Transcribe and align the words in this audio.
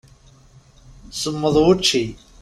Semmeḍ 1.21 1.55
wučči. 1.63 2.03